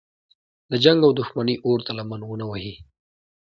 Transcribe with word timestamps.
د 0.71 0.73
جنګ 0.83 0.99
او 1.05 1.11
دښمنۍ 1.19 1.55
اور 1.65 1.79
ته 1.85 1.91
لمن 1.97 2.21
ونه 2.25 2.45
وهي. 2.47 2.75